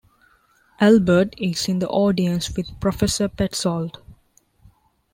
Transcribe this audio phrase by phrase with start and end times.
[0.79, 3.97] Albert is in the audience with Professor Petzold.